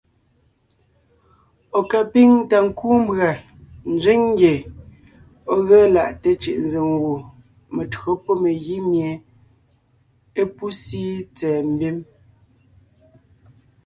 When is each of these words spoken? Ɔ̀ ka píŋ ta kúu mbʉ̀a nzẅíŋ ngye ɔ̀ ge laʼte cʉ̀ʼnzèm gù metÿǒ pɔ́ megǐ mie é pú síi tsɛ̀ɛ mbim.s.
Ɔ̀ 1.77 1.83
ka 1.89 1.99
píŋ 2.11 2.29
ta 2.49 2.57
kúu 2.77 2.97
mbʉ̀a 3.03 3.29
nzẅíŋ 3.93 4.21
ngye 4.31 4.53
ɔ̀ 5.51 5.57
ge 5.67 5.79
laʼte 5.95 6.29
cʉ̀ʼnzèm 6.41 6.87
gù 7.01 7.13
metÿǒ 7.75 8.09
pɔ́ 8.23 8.33
megǐ 8.43 8.75
mie 8.89 9.09
é 10.39 10.43
pú 10.55 10.65
síi 10.83 11.11
tsɛ̀ɛ 11.35 11.59
mbim.s. 11.71 12.05